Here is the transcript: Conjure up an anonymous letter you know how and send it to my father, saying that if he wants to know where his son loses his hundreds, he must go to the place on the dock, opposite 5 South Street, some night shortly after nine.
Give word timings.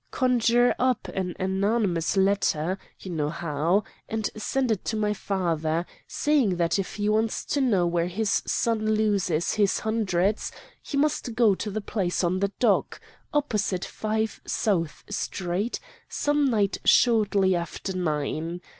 Conjure 0.09 0.73
up 0.79 1.09
an 1.09 1.35
anonymous 1.39 2.17
letter 2.17 2.79
you 3.01 3.11
know 3.11 3.29
how 3.29 3.83
and 4.09 4.31
send 4.35 4.71
it 4.71 4.83
to 4.85 4.95
my 4.95 5.13
father, 5.13 5.85
saying 6.07 6.55
that 6.55 6.79
if 6.79 6.95
he 6.95 7.07
wants 7.07 7.45
to 7.45 7.61
know 7.61 7.85
where 7.85 8.07
his 8.07 8.41
son 8.47 8.95
loses 8.95 9.53
his 9.53 9.81
hundreds, 9.81 10.51
he 10.81 10.97
must 10.97 11.35
go 11.35 11.53
to 11.53 11.69
the 11.69 11.81
place 11.81 12.23
on 12.23 12.39
the 12.39 12.51
dock, 12.57 12.99
opposite 13.31 13.85
5 13.85 14.41
South 14.43 15.03
Street, 15.07 15.79
some 16.09 16.45
night 16.45 16.79
shortly 16.83 17.55
after 17.55 17.95
nine. 17.95 18.59